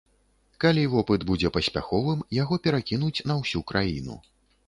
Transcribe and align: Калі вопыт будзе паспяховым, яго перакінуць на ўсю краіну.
Калі 0.63 0.85
вопыт 0.93 1.25
будзе 1.31 1.51
паспяховым, 1.57 2.23
яго 2.37 2.59
перакінуць 2.65 3.23
на 3.33 3.37
ўсю 3.43 3.63
краіну. 3.73 4.15